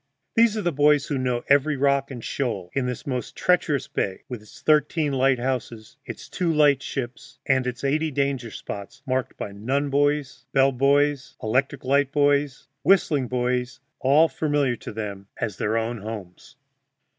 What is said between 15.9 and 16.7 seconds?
homes.